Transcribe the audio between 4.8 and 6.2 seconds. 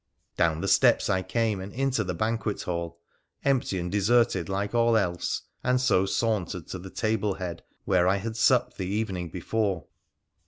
else, and so